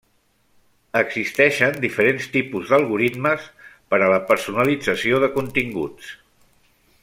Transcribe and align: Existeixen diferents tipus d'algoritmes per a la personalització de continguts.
Existeixen 1.01 1.75
diferents 1.83 2.25
tipus 2.37 2.71
d'algoritmes 2.71 3.45
per 3.93 4.01
a 4.01 4.09
la 4.15 4.19
personalització 4.33 5.21
de 5.27 5.31
continguts. 5.41 6.13